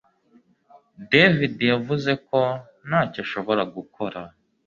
David 1.11 1.55
yavuze 1.71 2.11
ko 2.27 2.39
ntacyo 2.87 3.19
ashobora 3.25 3.61
gukora 3.75 4.19